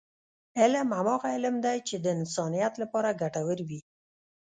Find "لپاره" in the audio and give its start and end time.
2.81-3.17